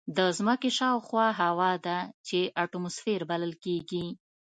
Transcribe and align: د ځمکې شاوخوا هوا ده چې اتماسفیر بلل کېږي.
د 0.17 0.19
ځمکې 0.37 0.69
شاوخوا 0.77 1.27
هوا 1.41 1.71
ده 1.85 1.97
چې 2.27 2.39
اتماسفیر 2.63 3.19
بلل 3.29 3.53
کېږي. 3.63 4.05